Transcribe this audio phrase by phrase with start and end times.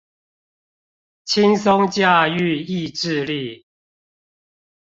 [1.27, 3.67] 輕鬆駕馭意志力